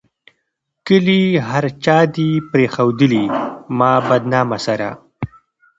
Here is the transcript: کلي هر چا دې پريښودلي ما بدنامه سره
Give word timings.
کلي 0.87 1.21
هر 1.49 1.63
چا 1.85 1.97
دې 2.15 2.29
پريښودلي 2.51 3.25
ما 3.77 3.91
بدنامه 4.09 4.57
سره 4.65 4.87